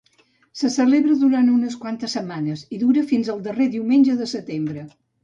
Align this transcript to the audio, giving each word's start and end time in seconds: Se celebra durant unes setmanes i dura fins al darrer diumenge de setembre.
Se 0.59 0.69
celebra 0.75 1.17
durant 1.23 1.51
unes 1.55 1.75
setmanes 2.13 2.63
i 2.77 2.79
dura 2.85 3.05
fins 3.13 3.29
al 3.35 3.45
darrer 3.49 3.69
diumenge 3.77 4.17
de 4.23 4.29
setembre. 4.33 4.87